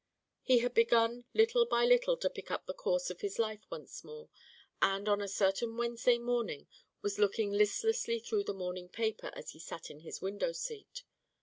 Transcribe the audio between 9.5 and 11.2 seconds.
he sat in his window seat.